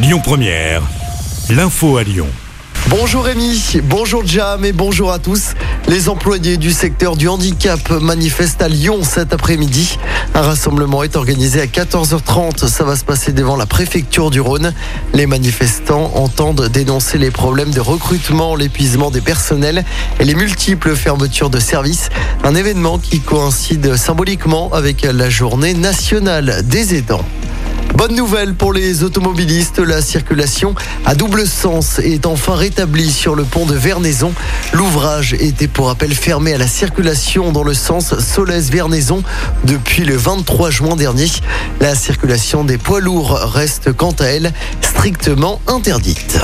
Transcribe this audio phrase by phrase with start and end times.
[0.00, 0.82] Lyon Première,
[1.50, 2.28] l'info à Lyon.
[2.86, 5.54] Bonjour Rémi, bonjour Jam et bonjour à tous.
[5.88, 9.98] Les employés du secteur du handicap manifestent à Lyon cet après-midi.
[10.34, 12.68] Un rassemblement est organisé à 14h30.
[12.68, 14.72] Ça va se passer devant la préfecture du Rhône.
[15.14, 19.84] Les manifestants entendent dénoncer les problèmes de recrutement, l'épuisement des personnels
[20.20, 22.08] et les multiples fermetures de services.
[22.44, 27.24] Un événement qui coïncide symboliquement avec la journée nationale des aidants.
[27.94, 30.74] Bonne nouvelle pour les automobilistes, la circulation
[31.04, 34.32] à double sens est enfin rétablie sur le pont de Vernaison.
[34.72, 39.22] L'ouvrage était pour rappel fermé à la circulation dans le sens Solès-Vernaison
[39.64, 41.28] depuis le 23 juin dernier.
[41.80, 46.38] La circulation des poids lourds reste quant à elle strictement interdite.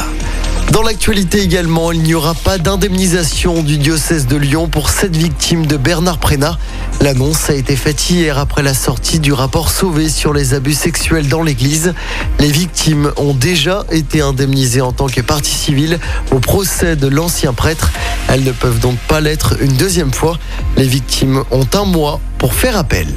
[0.74, 5.66] Dans l'actualité également, il n'y aura pas d'indemnisation du diocèse de Lyon pour cette victime
[5.66, 6.59] de Bernard Prénat.
[7.01, 11.29] L'annonce a été faite hier après la sortie du rapport Sauvé sur les abus sexuels
[11.29, 11.95] dans l'église.
[12.41, 16.01] Les victimes ont déjà été indemnisées en tant que partie civile
[16.32, 17.93] au procès de l'ancien prêtre.
[18.29, 20.40] Elles ne peuvent donc pas l'être une deuxième fois.
[20.77, 23.15] Les victimes ont un mois pour faire appel.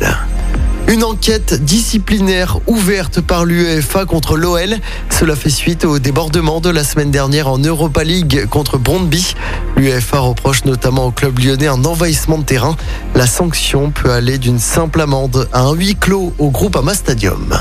[0.88, 4.78] Une enquête disciplinaire ouverte par l'UEFA contre l'OL.
[5.10, 9.36] Cela fait suite au débordement de la semaine dernière en Europa League contre Brondby.
[9.76, 12.78] L'UEFA reproche notamment au club lyonnais un envahissement de terrain.
[13.16, 17.54] La sanction peut aller d'une simple amende à un huis clos au groupe Ama Stadium.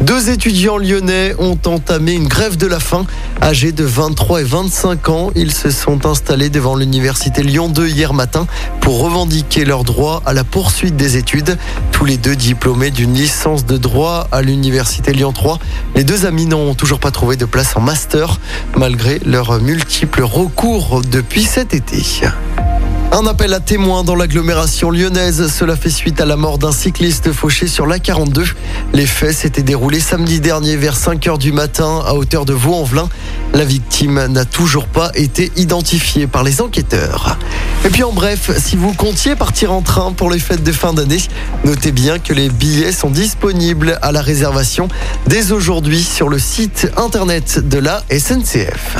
[0.00, 3.04] Deux étudiants lyonnais ont entamé une grève de la faim.
[3.42, 8.14] Âgés de 23 et 25 ans, ils se sont installés devant l'université Lyon 2 hier
[8.14, 8.46] matin
[8.80, 11.58] pour revendiquer leur droit à la poursuite des études.
[11.90, 15.58] Tous les deux diplômés d'une licence de droit à l'université Lyon 3.
[15.96, 18.38] Les deux amis n'ont toujours pas trouvé de place en master
[18.76, 22.02] malgré leurs multiples recours depuis cet été.
[23.10, 25.50] Un appel à témoins dans l'agglomération lyonnaise.
[25.50, 28.52] Cela fait suite à la mort d'un cycliste fauché sur l'A42.
[28.92, 33.08] Les faits s'étaient déroulés samedi dernier vers 5 h du matin à hauteur de Vaux-en-Velin.
[33.54, 37.38] La victime n'a toujours pas été identifiée par les enquêteurs.
[37.86, 40.92] Et puis en bref, si vous comptiez partir en train pour les fêtes de fin
[40.92, 41.22] d'année,
[41.64, 44.88] notez bien que les billets sont disponibles à la réservation
[45.26, 48.96] dès aujourd'hui sur le site internet de la SNCF.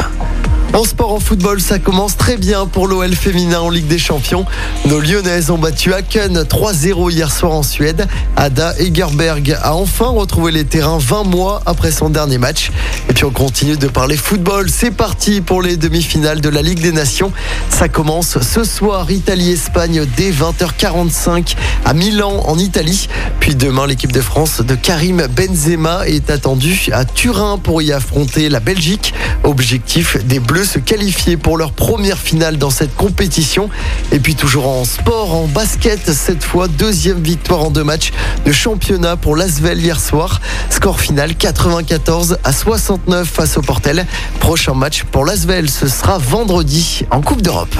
[0.75, 4.45] En sport, en football, ça commence très bien pour l'OL féminin en Ligue des Champions.
[4.85, 8.07] Nos Lyonnaises ont battu Aken 3-0 hier soir en Suède.
[8.37, 12.71] Ada Egerberg a enfin retrouvé les terrains 20 mois après son dernier match.
[13.09, 14.69] Et puis on continue de parler football.
[14.71, 17.33] C'est parti pour les demi-finales de la Ligue des Nations.
[17.71, 21.57] Ça commence ce soir, Italie-Espagne dès 20h45
[21.87, 23.09] à Milan en Italie.
[23.41, 28.49] Puis demain, l'équipe de France de Karim Benzema est attendue à Turin pour y affronter
[28.49, 29.15] la Belgique.
[29.43, 33.69] Objectif des Bleus se qualifier pour leur première finale dans cette compétition.
[34.13, 38.13] Et puis toujours en sport, en basket, cette fois deuxième victoire en deux matchs
[38.45, 40.41] de championnat pour l'Asvel hier soir.
[40.71, 44.07] Score final 94 à 69 face au Portel.
[44.41, 47.77] Prochain match pour l'Asvel, ce sera vendredi en Coupe d'Europe.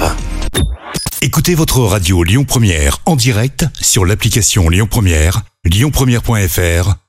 [1.21, 7.08] Écoutez votre radio Lyon Première en direct sur l'application Lyon Première, lyonpremière.fr